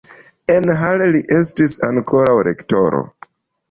[0.53, 3.09] En Halle li estis ankaŭ rektoro.